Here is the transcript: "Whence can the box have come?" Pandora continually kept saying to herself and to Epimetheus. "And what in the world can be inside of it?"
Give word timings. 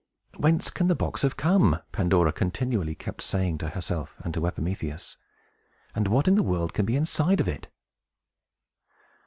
"Whence 0.35 0.71
can 0.71 0.87
the 0.87 0.95
box 0.95 1.21
have 1.21 1.37
come?" 1.37 1.77
Pandora 1.91 2.33
continually 2.33 2.95
kept 2.95 3.21
saying 3.21 3.59
to 3.59 3.69
herself 3.69 4.15
and 4.21 4.33
to 4.33 4.47
Epimetheus. 4.47 5.15
"And 5.93 6.07
what 6.07 6.27
in 6.27 6.33
the 6.33 6.41
world 6.41 6.73
can 6.73 6.87
be 6.87 6.95
inside 6.95 7.39
of 7.39 7.47
it?" 7.47 7.67